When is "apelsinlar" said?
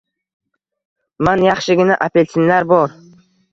2.09-2.69